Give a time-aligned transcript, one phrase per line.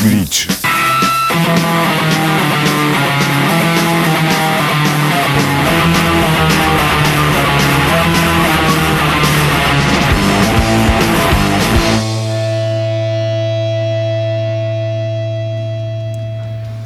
[0.00, 0.46] Glitch.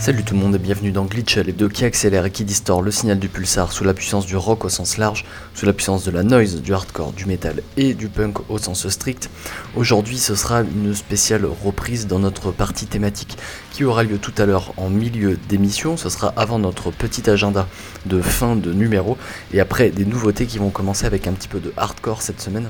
[0.05, 2.85] Salut tout le monde et bienvenue dans Glitch, les deux qui accélèrent et qui distordent
[2.85, 6.05] le signal du pulsar sous la puissance du rock au sens large, sous la puissance
[6.05, 9.31] de la noise, du hardcore, du metal et du punk au sens strict.
[9.75, 13.39] Aujourd'hui ce sera une spéciale reprise dans notre partie thématique
[13.73, 17.67] qui aura lieu tout à l'heure en milieu d'émission, ce sera avant notre petit agenda
[18.05, 19.17] de fin de numéro
[19.55, 22.69] et après des nouveautés qui vont commencer avec un petit peu de hardcore cette semaine.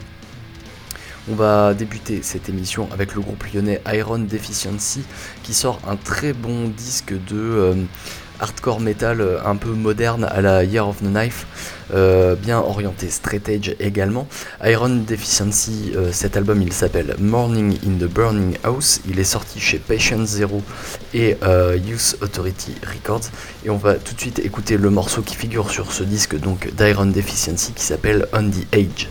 [1.30, 5.04] On va débuter cette émission avec le groupe lyonnais Iron Deficiency
[5.42, 7.74] qui sort un très bon disque de euh,
[8.40, 11.46] hardcore metal euh, un peu moderne à la Year of the Knife,
[11.94, 14.28] euh, bien orienté straight edge également.
[14.64, 19.78] Iron Deficiency, cet album il s'appelle Morning in the Burning House, il est sorti chez
[19.78, 20.60] Patient Zero
[21.14, 21.38] et
[21.86, 23.30] Youth Authority Records
[23.64, 26.70] et on va tout de suite écouter le morceau qui figure sur ce disque donc
[26.74, 29.08] d'Iron Deficiency qui s'appelle On the Age.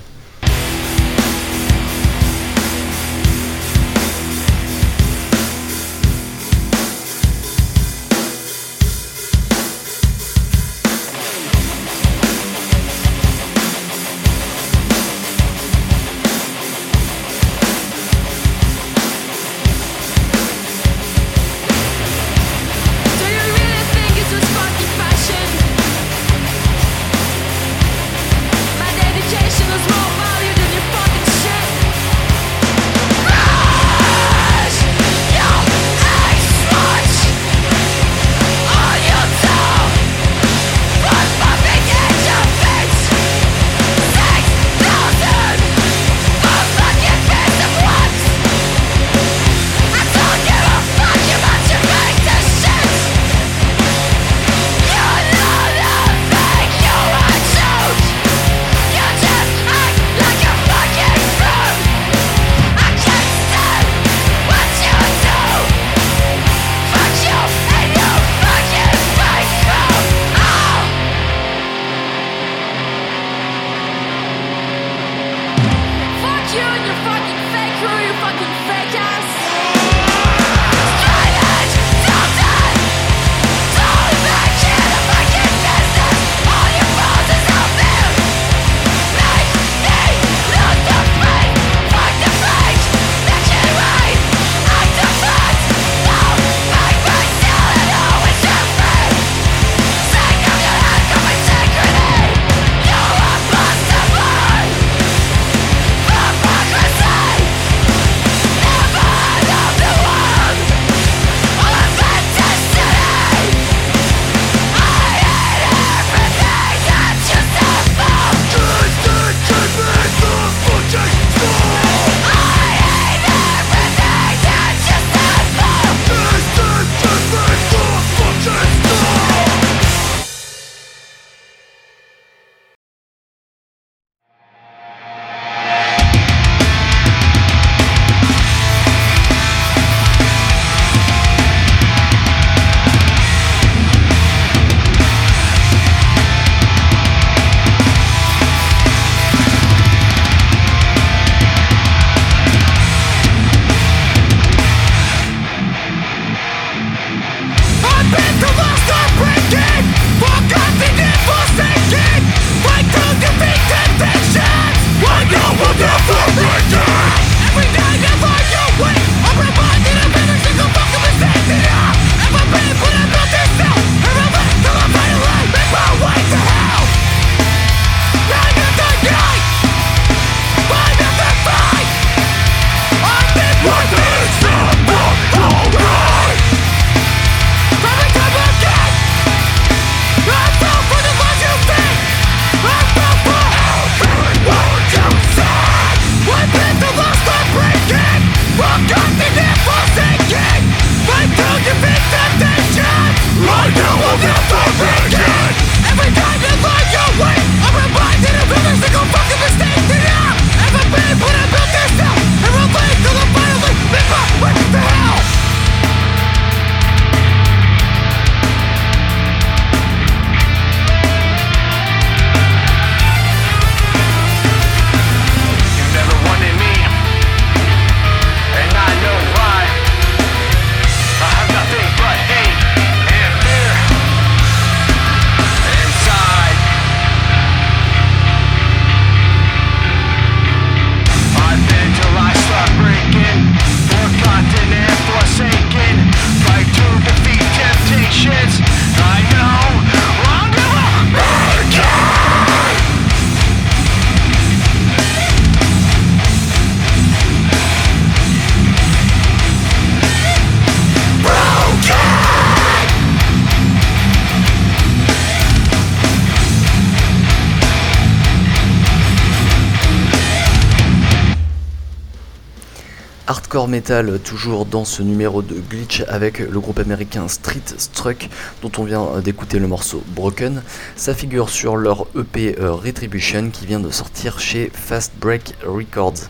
[273.33, 278.30] Hardcore metal toujours dans ce numéro de Glitch avec le groupe américain Street Struck
[278.62, 280.62] dont on vient d'écouter le morceau Broken.
[280.95, 286.27] Ça figure sur leur EP euh, Retribution qui vient de sortir chez Fast Break Records.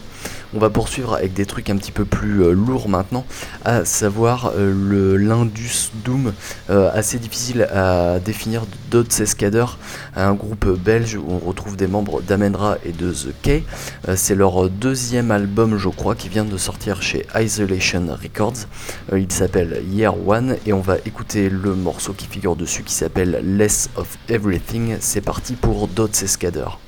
[0.55, 3.25] On va poursuivre avec des trucs un petit peu plus euh, lourds maintenant,
[3.65, 6.33] à savoir euh, le l'Indus Doom,
[6.69, 9.79] euh, assez difficile à définir d'autres escadeurs,
[10.15, 13.63] un groupe belge où on retrouve des membres d'Amenra et de The K.
[14.15, 18.67] C'est leur deuxième album, je crois, qui vient de sortir chez Isolation Records.
[19.15, 23.41] il s'appelle Year One et on va écouter le morceau qui figure dessus qui s'appelle
[23.43, 24.97] Less of Everything.
[24.99, 26.79] C'est parti pour d'autres escadeurs.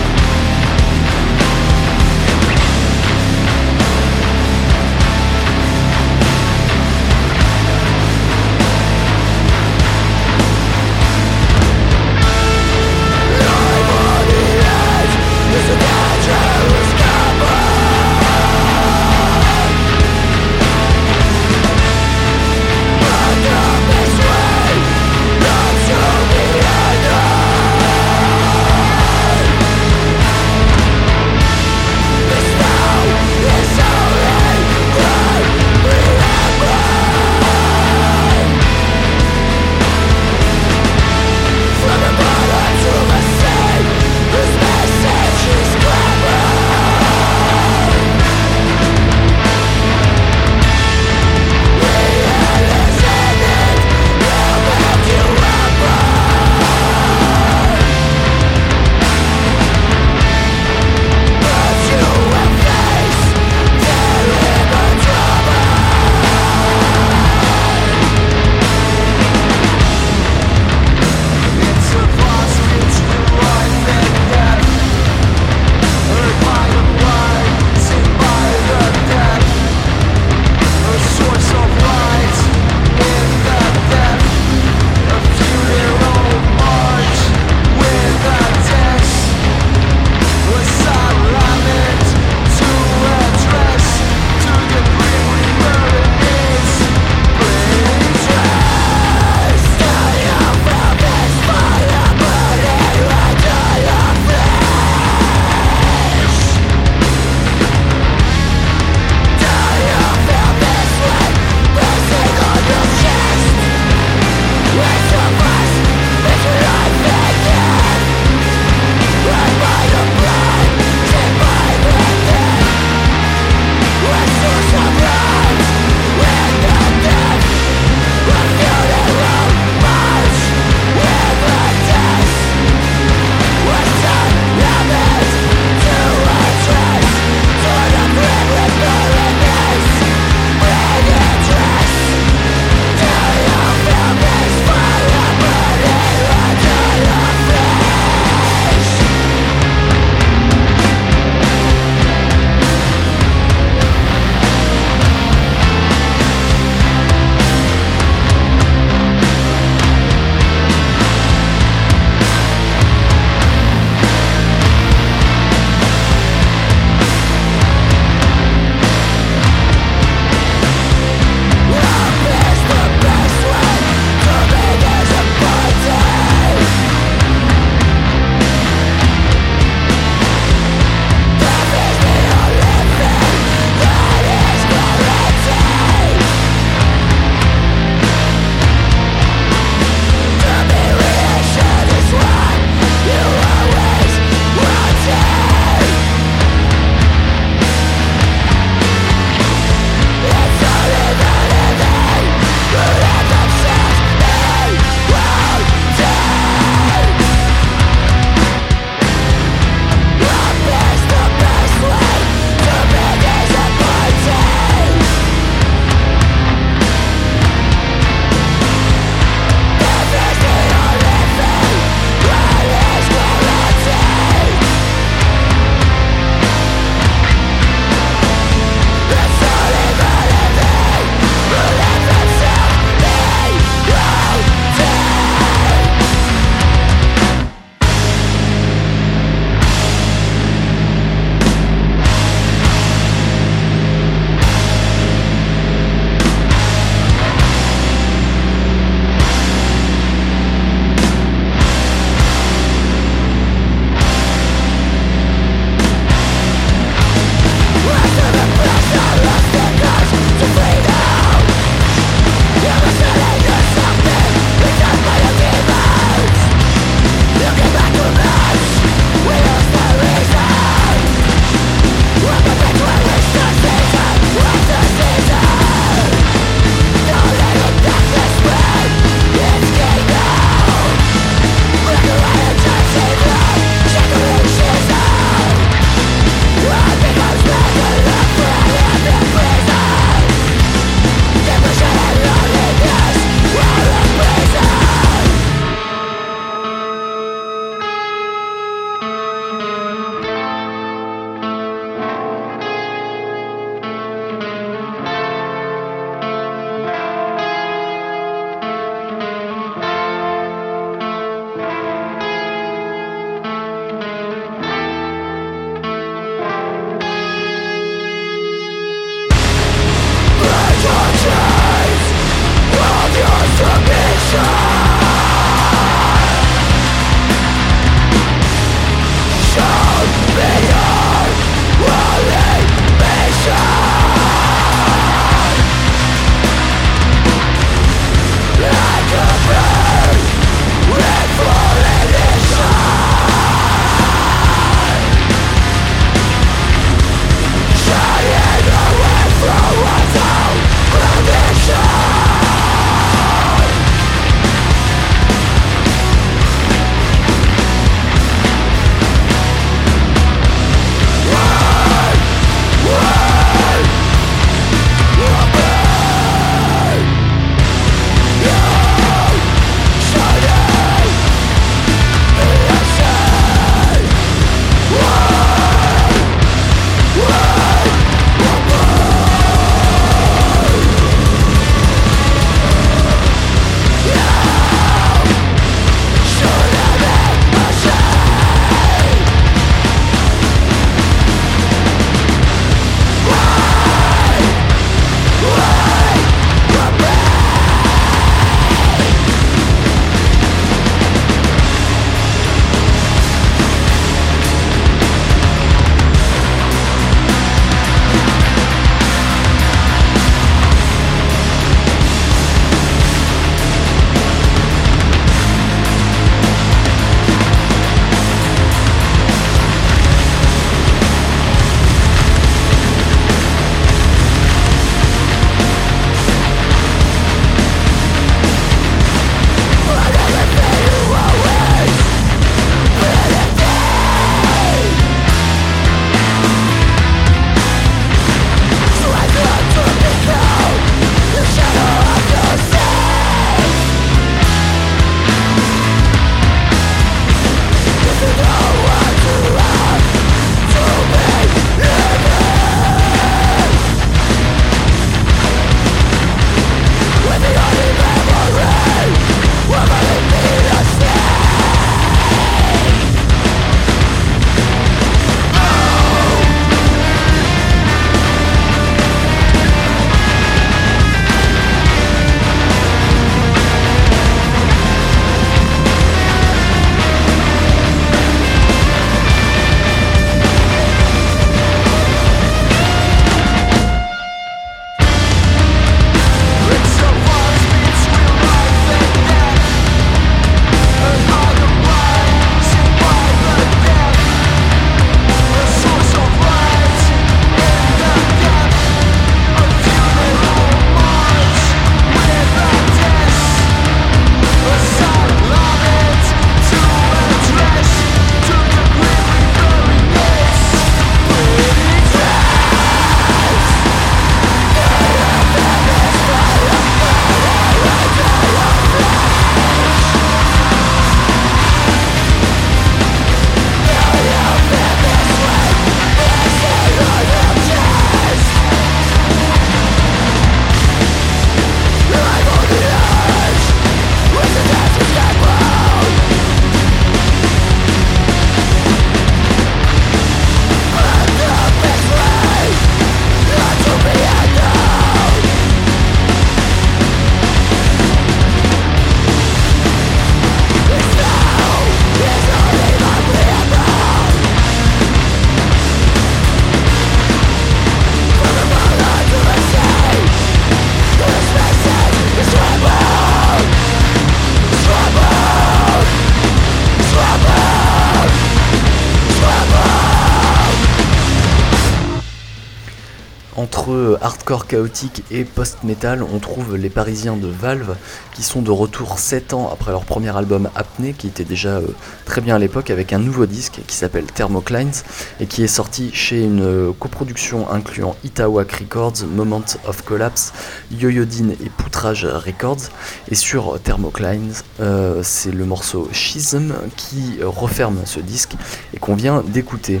[573.86, 577.94] Entre hardcore chaotique et post-metal, on trouve les Parisiens de Valve
[578.34, 581.86] qui sont de retour 7 ans après leur premier album Apnée, qui était déjà euh,
[582.24, 584.90] très bien à l'époque, avec un nouveau disque qui s'appelle Thermoclines
[585.38, 590.52] et qui est sorti chez une euh, coproduction incluant Itawak Records, Moment of Collapse,
[590.90, 592.90] Yoyodin et Poutrage Records.
[593.30, 598.56] Et sur Thermoclines, euh, c'est le morceau Schism qui referme ce disque
[598.94, 600.00] et qu'on vient d'écouter.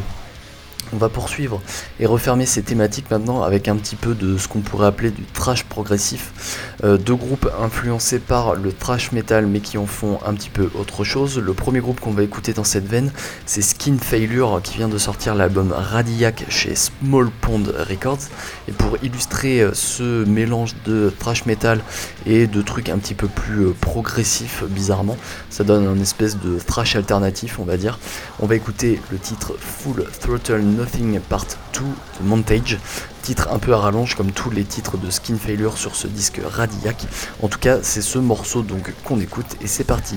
[0.92, 1.60] On va poursuivre
[1.98, 5.22] et refermer ces thématiques maintenant avec un petit peu de ce qu'on pourrait appeler du
[5.24, 6.74] trash progressif.
[6.84, 10.70] Euh, deux groupes influencés par le trash metal mais qui en font un petit peu
[10.78, 11.38] autre chose.
[11.38, 13.10] Le premier groupe qu'on va écouter dans cette veine,
[13.46, 18.28] c'est Skin Failure qui vient de sortir l'album Radiac chez Small Pond Records.
[18.68, 21.80] Et pour illustrer euh, ce mélange de trash metal
[22.26, 25.16] et de trucs un petit peu plus euh, progressifs bizarrement,
[25.50, 27.98] ça donne un espèce de trash alternatif on va dire.
[28.40, 32.78] On va écouter le titre Full Throttle Nothing Part 2 de Montage,
[33.22, 36.38] titre un peu à rallonge comme tous les titres de Skin Failure sur ce disque
[36.44, 37.06] Radiac.
[37.42, 40.16] En tout cas, c'est ce morceau donc qu'on écoute et c'est parti.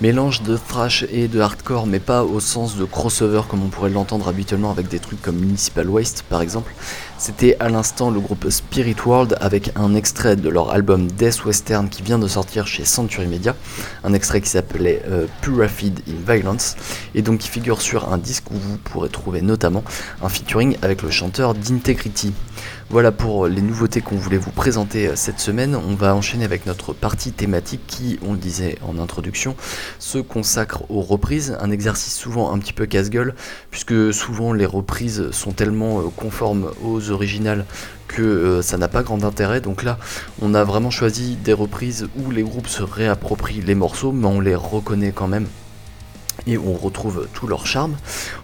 [0.00, 3.90] Mélange de thrash et de hardcore, mais pas au sens de crossover comme on pourrait
[3.90, 6.72] l'entendre habituellement avec des trucs comme Municipal Waste par exemple.
[7.18, 11.90] C'était à l'instant le groupe Spirit World avec un extrait de leur album Death Western
[11.90, 13.54] qui vient de sortir chez Century Media,
[14.02, 16.76] un extrait qui s'appelait euh, Purified in Violence,
[17.14, 19.84] et donc qui figure sur un disque où vous pourrez trouver notamment
[20.22, 22.32] un featuring avec le chanteur d'Integrity.
[22.90, 25.76] Voilà pour les nouveautés qu'on voulait vous présenter euh, cette semaine.
[25.76, 29.54] On va enchaîner avec notre partie thématique qui, on le disait en introduction,
[30.00, 31.56] se consacre aux reprises.
[31.60, 33.36] Un exercice souvent un petit peu casse-gueule,
[33.70, 37.64] puisque souvent les reprises sont tellement euh, conformes aux originales
[38.08, 39.60] que euh, ça n'a pas grand intérêt.
[39.60, 39.96] Donc là,
[40.42, 44.40] on a vraiment choisi des reprises où les groupes se réapproprient les morceaux, mais on
[44.40, 45.46] les reconnaît quand même
[46.46, 47.96] et on retrouve tout leur charme.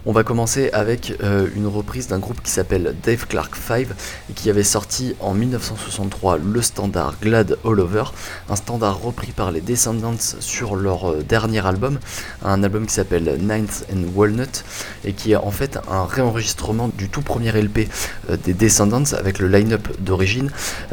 [0.05, 3.87] On va commencer avec euh, une reprise d'un groupe qui s'appelle Dave Clark 5
[4.29, 8.05] et qui avait sorti en 1963 le standard Glad All Over,
[8.49, 11.99] un standard repris par les Descendants sur leur euh, dernier album,
[12.43, 14.63] un album qui s'appelle Ninth and Walnut
[15.05, 17.89] et qui est en fait un réenregistrement du tout premier LP
[18.29, 20.51] euh, des Descendants avec le line-up d'origine.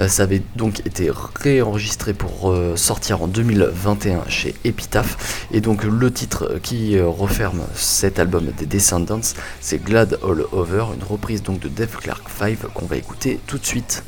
[0.09, 6.59] Ça avait donc été réenregistré pour sortir en 2021 chez Epitaph et donc le titre
[6.63, 9.21] qui euh, referme cet album des Descendants,
[9.61, 13.59] c'est Glad All Over, une reprise donc de Dave Clark 5 qu'on va écouter tout
[13.59, 14.05] de suite.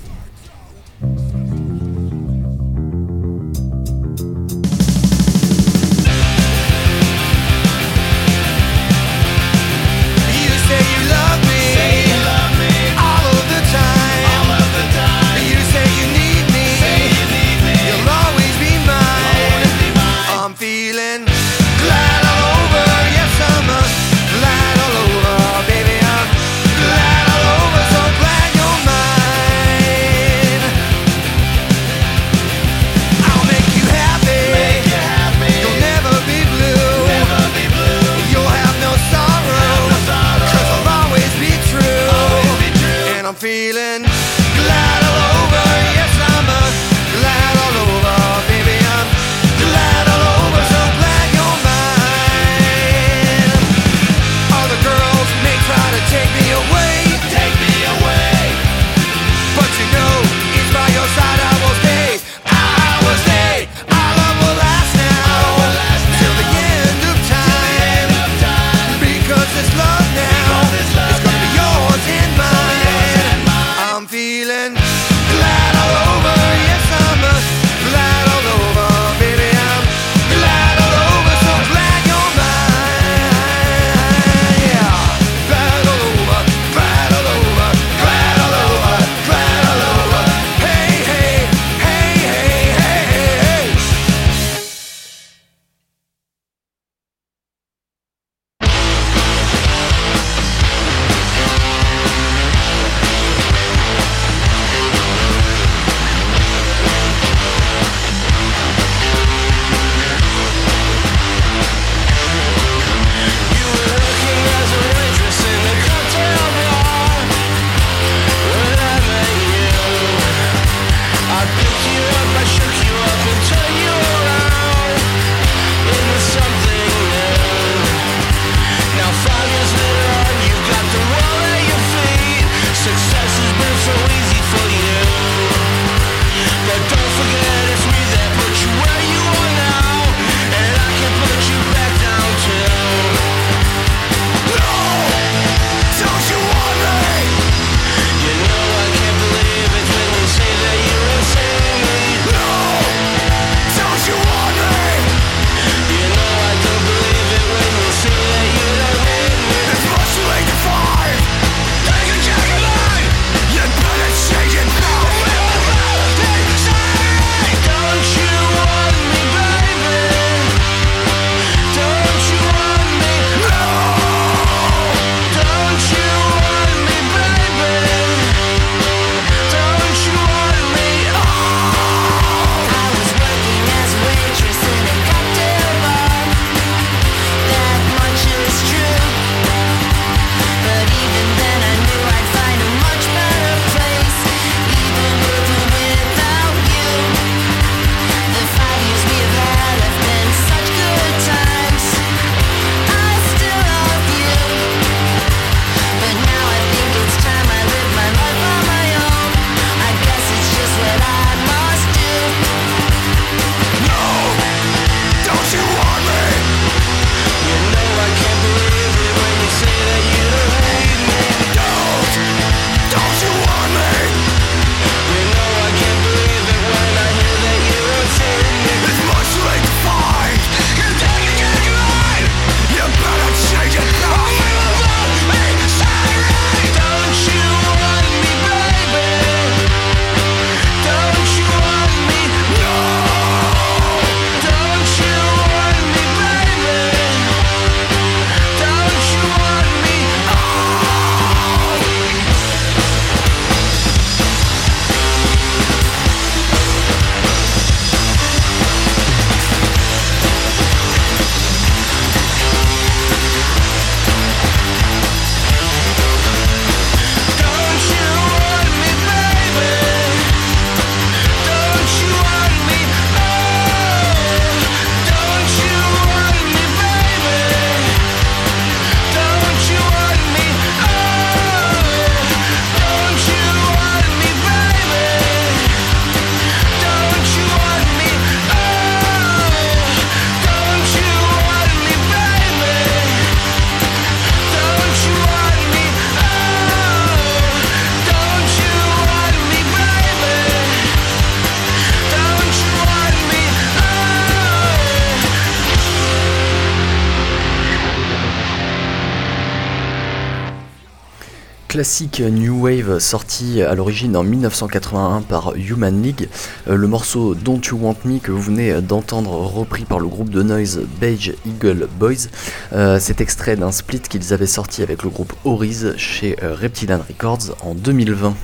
[311.76, 316.30] Classique New Wave sorti à l'origine en 1981 par Human League.
[316.68, 320.30] Euh, le morceau Don't You Want Me que vous venez d'entendre repris par le groupe
[320.30, 322.28] de noise Beige Eagle Boys.
[322.72, 327.00] Euh, c'est extrait d'un split qu'ils avaient sorti avec le groupe Oriz chez euh, Reptilian
[327.06, 328.34] Records en 2020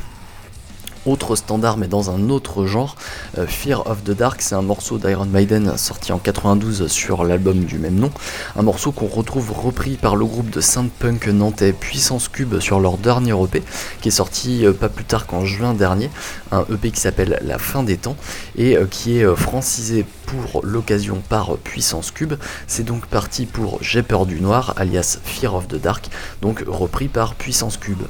[1.06, 2.96] autre standard mais dans un autre genre.
[3.38, 7.64] Euh, Fear of the Dark, c'est un morceau d'Iron Maiden sorti en 92 sur l'album
[7.64, 8.10] du même nom.
[8.56, 12.98] Un morceau qu'on retrouve repris par le groupe de synth-punk nantais Puissance Cube sur leur
[12.98, 13.62] dernier EP,
[14.00, 16.10] qui est sorti euh, pas plus tard qu'en juin dernier.
[16.50, 18.16] Un EP qui s'appelle La fin des temps
[18.56, 22.34] et euh, qui est francisé pour l'occasion par Puissance Cube.
[22.66, 26.08] C'est donc parti pour J'ai peur du noir, alias Fear of the Dark,
[26.40, 28.02] donc repris par Puissance Cube.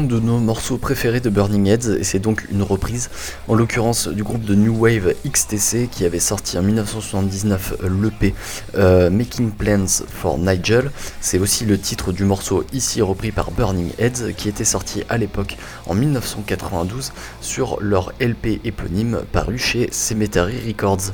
[0.00, 3.10] De nos morceaux préférés de Burning Heads et c'est donc une reprise,
[3.48, 8.34] en l'occurrence du groupe de New Wave XTC qui avait sorti en 1979 l'EP
[8.76, 10.90] euh, Making Plans for Nigel.
[11.20, 15.18] C'est aussi le titre du morceau ici repris par Burning Heads qui était sorti à
[15.18, 21.12] l'époque en 1992 sur leur LP éponyme paru chez Cemetery Records.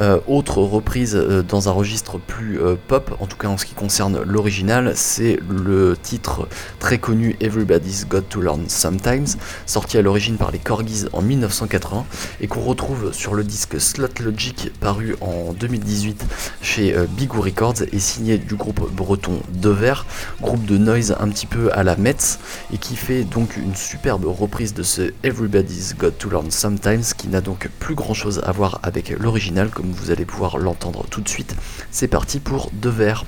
[0.00, 3.66] Euh, autre reprise euh, dans un registre plus euh, pop, en tout cas en ce
[3.66, 9.36] qui concerne l'original, c'est le titre très connu Everybody's Got to Learn Sometimes,
[9.66, 12.06] sorti à l'origine par les Corgis en 1980
[12.40, 16.24] et qu'on retrouve sur le disque Slot Logic paru en 2018
[16.62, 19.94] chez Bigou Records et signé du groupe breton Dever,
[20.40, 22.38] groupe de noise un petit peu à la Metz
[22.72, 27.28] et qui fait donc une superbe reprise de ce Everybody's Got to Learn Sometimes qui
[27.28, 31.20] n'a donc plus grand chose à voir avec l'original comme vous allez pouvoir l'entendre tout
[31.20, 31.56] de suite.
[31.90, 33.24] C'est parti pour deux verres.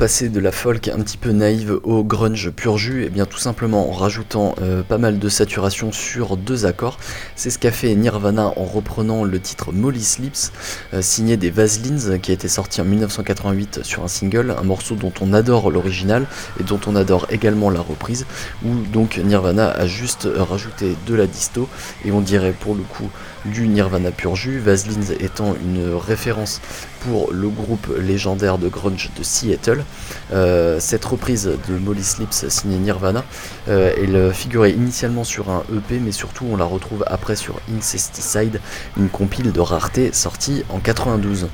[0.00, 3.36] Passer de la folk un petit peu naïve au grunge pur jus Eh bien tout
[3.36, 6.98] simplement en rajoutant euh, pas mal de saturation sur deux accords.
[7.36, 10.52] C'est ce qu'a fait Nirvana en reprenant le titre Molly Slips,
[10.94, 14.94] euh, signé des Vaselines, qui a été sorti en 1988 sur un single, un morceau
[14.94, 16.26] dont on adore l'original
[16.58, 18.24] et dont on adore également la reprise,
[18.64, 21.68] où donc Nirvana a juste rajouté de la disto,
[22.06, 23.10] et on dirait pour le coup
[23.44, 26.60] du Nirvana pur jus, Vaselines étant une référence
[27.00, 29.84] pour le groupe légendaire de grunge de Seattle.
[30.32, 33.24] Euh, cette reprise de Molly Slips signée Nirvana,
[33.68, 38.60] euh, elle figurait initialement sur un EP, mais surtout on la retrouve après sur Incesticide,
[38.96, 41.48] une compile de rareté sortie en 92.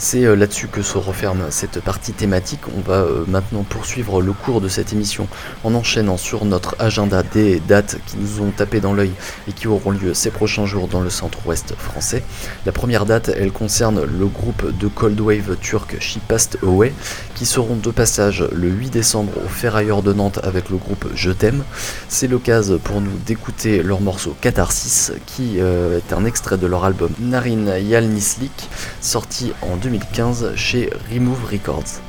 [0.00, 2.60] C'est euh, là-dessus que se referme cette partie thématique.
[2.76, 5.26] On va euh, maintenant poursuivre le cours de cette émission
[5.64, 9.10] en enchaînant sur notre agenda des dates qui nous ont tapé dans l'œil
[9.48, 12.22] et qui auront lieu ces prochains jours dans le centre-ouest français.
[12.64, 16.92] La première date, elle concerne le groupe de Cold Wave turc She Passed Away
[17.34, 21.32] qui seront de passage le 8 décembre au Ferrailleur de Nantes avec le groupe Je
[21.32, 21.64] t'aime.
[22.08, 26.84] C'est l'occasion pour nous d'écouter leur morceau Catharsis qui euh, est un extrait de leur
[26.84, 28.68] album Narin Yalnislik
[29.00, 32.02] sorti en 2015 chez Remove Records.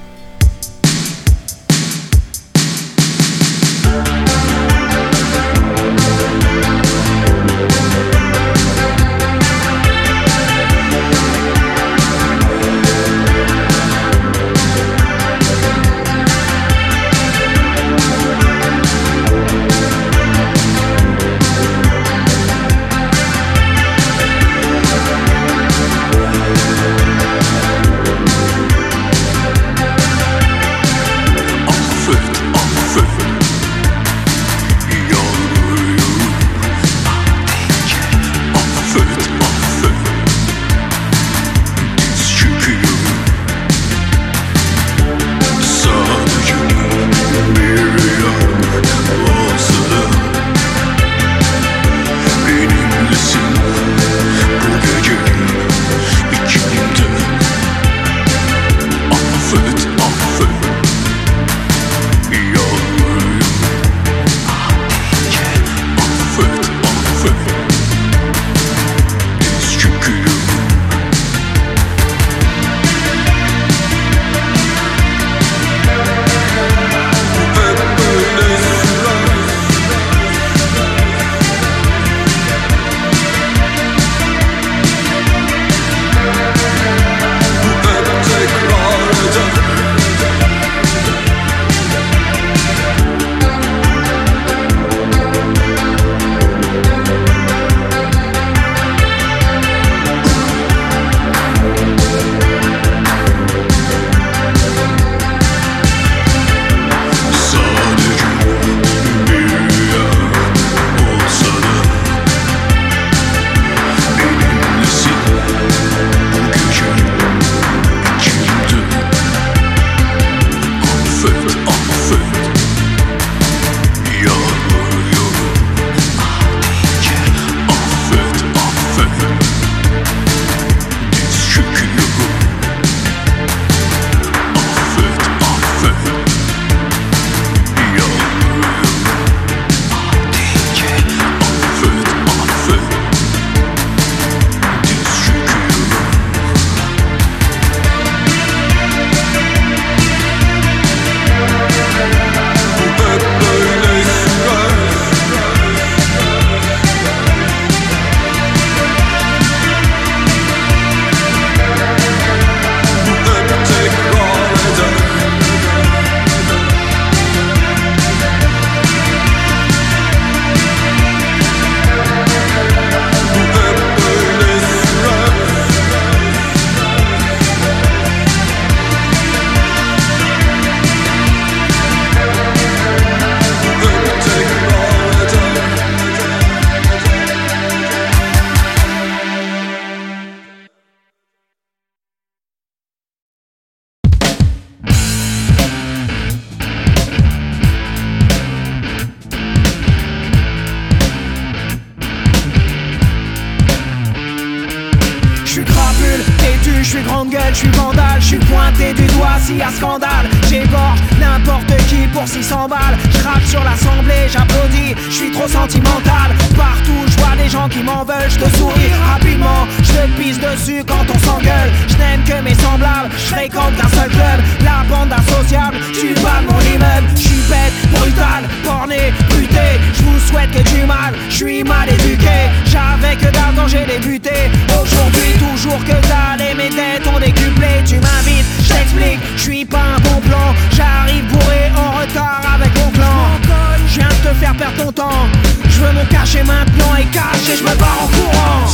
[244.50, 245.28] Faire perdre ton temps.
[245.68, 248.66] Je veux m'en cacher maintenant et cacher, je me barre en courant.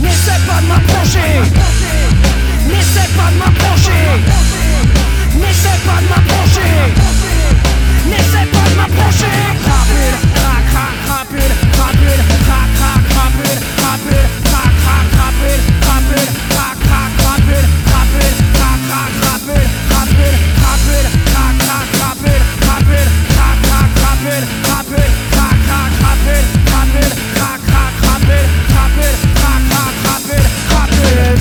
[0.00, 1.32] N'essaie pas de m'approcher.
[2.66, 4.04] N'essaie pas de m'approcher.
[5.34, 6.74] N'essaie pas de m'approcher.
[8.08, 9.38] N'essaie pas de m'approcher.
[9.64, 16.57] Crapule, crac, crac, crapule, crapule, crac, crac, crapule, crapule, crac, crac, crapule, crapule,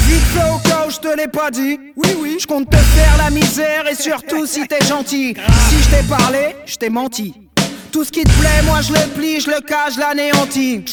[0.08, 1.80] Vite fait au cas où je te l'ai pas dit.
[1.96, 2.38] Oui, oui.
[2.40, 5.36] Je compte te faire la misère et surtout si t'es gentil.
[5.70, 7.34] Si je t'ai parlé, je t'ai menti.
[7.92, 10.86] Tout ce qui te plaît, moi je le plie, je le cache, je l'anéantis.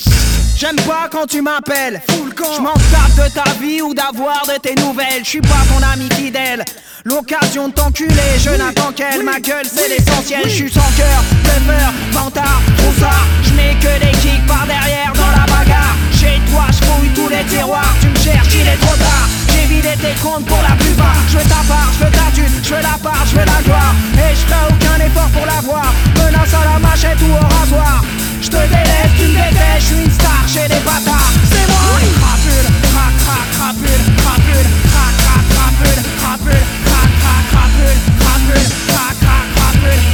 [0.57, 2.01] J'aime pas quand tu m'appelles.
[2.09, 5.23] Je m'en tape de ta vie ou d'avoir de tes nouvelles.
[5.23, 6.65] Je suis pas ton ami fidèle.
[7.05, 9.23] L'occasion de t'enculer, je n'attends qu'elle.
[9.25, 10.43] Ma gueule, c'est l'essentiel.
[10.45, 13.27] Je suis sans cœur, bluffeur, vantard, troussard.
[13.43, 15.97] Je mets que des kicks par derrière dans la bagarre.
[16.13, 17.95] Chez toi, je fouille tous les tiroirs.
[18.01, 19.29] Tu il est trop tard.
[19.53, 21.17] J'ai vidé tes comptes pour la plupart.
[21.29, 23.63] Je veux ta part, je veux ta thune, je veux la part, je veux la
[23.63, 23.95] gloire.
[24.15, 25.93] Et je ferai aucun effort pour l'avoir.
[26.17, 28.05] Menace à la machette ou au rasoir.
[28.41, 31.33] Je te délaisse, tu me détestes, je suis une star chez les bâtards.
[31.51, 31.85] C'est moi.
[32.21, 39.15] Crapule, crac, crac, crapule, crapule, crac, crac, crapule, crapule, crac, crac, crapule, crapule, crac,
[39.57, 40.14] crapule,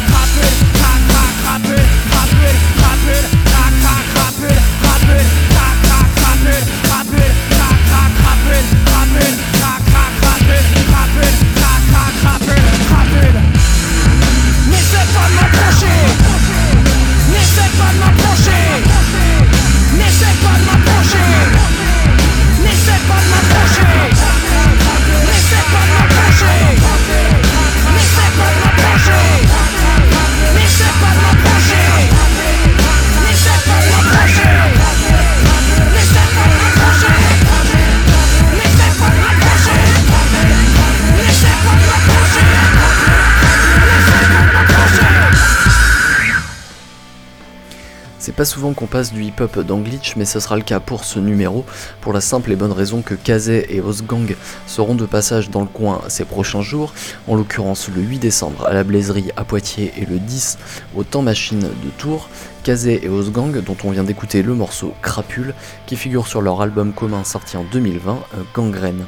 [48.41, 51.18] pas souvent qu'on passe du hip-hop dans Glitch, mais ce sera le cas pour ce
[51.18, 51.66] numéro,
[52.01, 54.34] pour la simple et bonne raison que Kazé et Osgang
[54.66, 56.95] seront de passage dans le coin ces prochains jours,
[57.28, 60.57] en l'occurrence le 8 décembre à la Blaiserie à Poitiers et le 10
[60.97, 62.30] au Temps Machine de Tours.
[62.62, 65.53] Kazé et Osgang, dont on vient d'écouter le morceau Crapule,
[65.84, 69.05] qui figure sur leur album commun sorti en 2020, euh, Gangrène.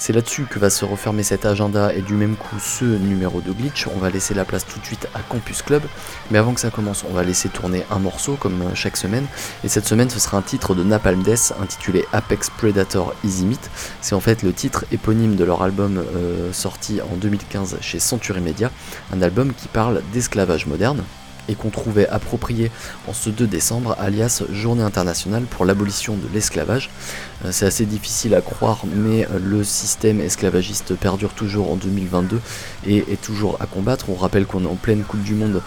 [0.00, 3.52] C'est là-dessus que va se refermer cet agenda et du même coup ce numéro de
[3.52, 3.86] glitch.
[3.94, 5.82] On va laisser la place tout de suite à Campus Club.
[6.30, 9.26] Mais avant que ça commence, on va laisser tourner un morceau comme euh, chaque semaine.
[9.62, 13.70] Et cette semaine, ce sera un titre de Napalm Death intitulé Apex Predator Easy Meat.
[14.00, 18.40] C'est en fait le titre éponyme de leur album euh, sorti en 2015 chez Century
[18.40, 18.70] Media.
[19.12, 21.04] Un album qui parle d'esclavage moderne
[21.48, 22.70] et qu'on trouvait approprié
[23.06, 26.90] en ce 2 décembre, alias Journée internationale pour l'abolition de l'esclavage.
[27.44, 32.40] Euh, C'est assez difficile à croire, mais euh, le système esclavagiste perdure toujours en 2022
[32.86, 34.10] et est toujours à combattre.
[34.10, 35.62] On rappelle qu'on est en pleine Coupe du Monde,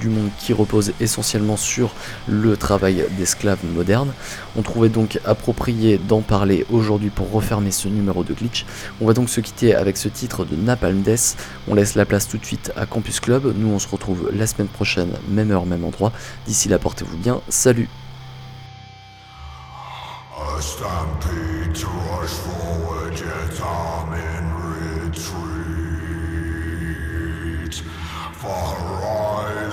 [0.00, 1.94] Du Monde qui repose essentiellement sur
[2.26, 4.12] le travail d'esclaves modernes.
[4.56, 8.64] On trouvait donc approprié d'en parler aujourd'hui pour refermer ce numéro de glitch.
[9.00, 11.36] On va donc se quitter avec ce titre de Napalm Death.
[11.68, 13.52] On laisse la place tout de suite à Campus Club.
[13.56, 16.12] Nous, on se retrouve la semaine prochaine, même heure, même endroit.
[16.46, 17.40] D'ici là, portez-vous bien.
[17.48, 17.88] Salut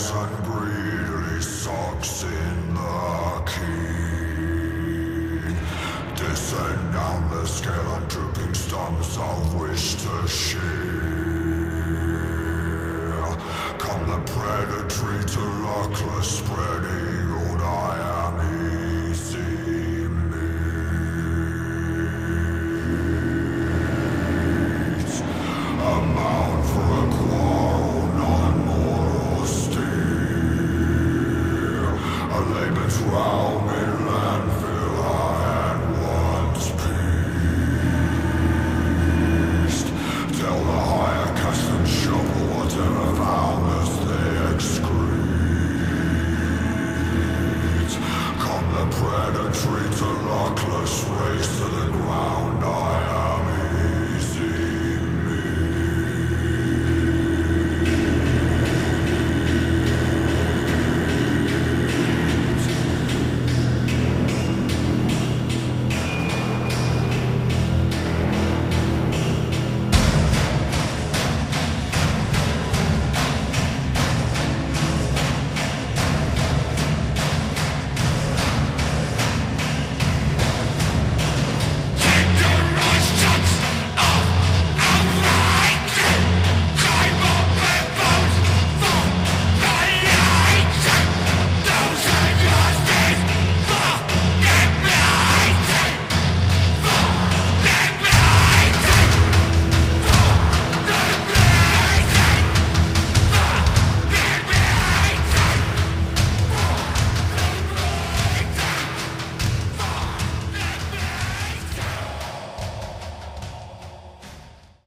[0.10, 4.76] horizon greedily sucks in the keen.
[6.16, 10.62] Descend down the scale on drooping stumps of wish to shear.
[13.78, 17.11] Come the predatory to luckless spreading